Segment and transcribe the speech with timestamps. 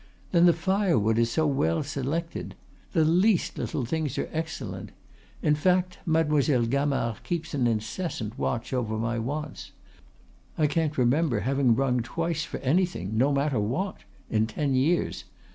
[0.31, 2.55] Then the firewood is so well selected.
[2.93, 4.89] The least little things are excellent.
[5.43, 9.73] In fact, Mademoiselle Gamard keeps an incessant watch over my wants.
[10.57, 15.25] I can't remember having rung twice for anything no matter what in ten years.